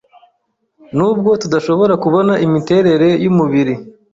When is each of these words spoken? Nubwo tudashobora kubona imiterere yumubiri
Nubwo 0.95 1.29
tudashobora 1.41 1.93
kubona 2.03 2.33
imiterere 2.45 3.09
yumubiri 3.23 3.73